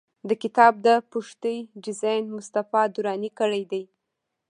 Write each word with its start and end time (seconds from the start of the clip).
د 0.29 0.31
کتاب 0.43 0.73
د 0.85 0.87
پښتۍ 1.11 1.57
ډیزاین 1.83 2.23
مصطفی 2.35 2.83
دراني 2.95 3.31
کړی 3.39 3.63
دی. 3.71 3.83